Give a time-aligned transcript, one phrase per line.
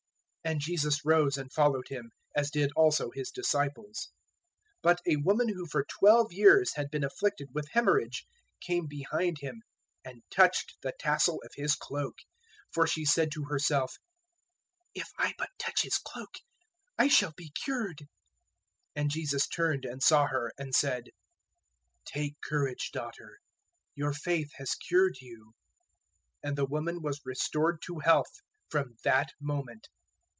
[0.43, 4.09] 009:019 And Jesus rose and followed him, as did also His disciples.
[4.81, 8.25] 009:020 But a woman who for twelve years had been afflicted with haemorrhage
[8.59, 9.61] came behind Him
[10.03, 12.15] and touched the tassel of His cloak;
[12.69, 13.93] 009:021 for she said to herself,
[14.95, 16.39] "If I but touch His cloak,
[16.97, 18.05] I shall be cured." 009:022
[18.95, 21.11] And Jesus turned and saw her, and said,
[22.03, 23.37] "Take courage, daughter;
[23.93, 25.53] your faith has cured you."
[26.41, 28.41] And the woman was restored to health
[28.71, 29.87] from that moment.